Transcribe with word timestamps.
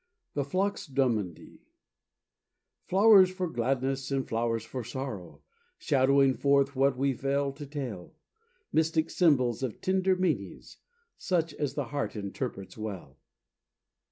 The 0.33 0.43
Phlox 0.43 0.87
Drummondii. 0.87 1.61
"Flowers 2.87 3.29
for 3.29 3.47
gladness 3.47 4.09
and 4.09 4.27
flowers 4.27 4.65
for 4.65 4.83
sorrow, 4.83 5.43
Shadowing 5.77 6.33
forth 6.33 6.75
what 6.75 6.97
we 6.97 7.13
fail 7.13 7.51
to 7.51 7.67
tell; 7.67 8.15
Mystic 8.73 9.11
symbols 9.11 9.61
of 9.61 9.79
tender 9.79 10.15
meanings, 10.15 10.77
Such 11.19 11.53
as 11.53 11.75
the 11.75 11.89
heart 11.93 12.15
interprets 12.15 12.75
well." 12.75 13.19